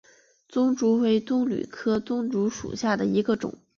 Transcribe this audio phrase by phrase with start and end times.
[0.47, 3.53] 棕竹为棕榈科棕竹属下的一个种。